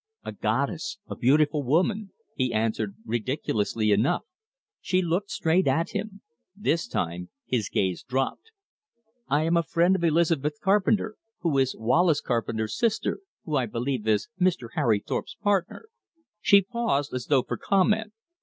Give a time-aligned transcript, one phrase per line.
[0.23, 4.23] "A goddess, a beautiful woman!" he answered ridiculously enough.
[4.79, 6.21] She looked straight at him.
[6.55, 8.49] This time his gaze dropped.
[9.27, 14.07] "I am a friend of Elizabeth Carpenter, who is Wallace Carpenter's sister, who I believe
[14.07, 14.69] is Mr.
[14.73, 15.85] Harry Thorpe's partner."
[16.41, 18.11] She paused as though for comment.